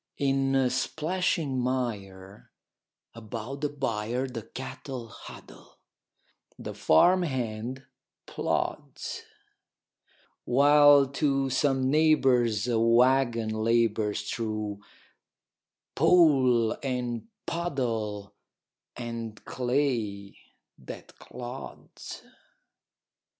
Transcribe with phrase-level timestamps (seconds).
[0.17, 2.49] In splashing mire
[3.13, 5.77] about the byre The cattle huddle,
[6.57, 7.85] the farm hand
[8.25, 9.21] plods;
[10.43, 14.79] While to some neighbor's a wagon labors Through
[15.93, 18.33] pool and puddle
[18.97, 20.35] and clay
[20.79, 22.23] that clods.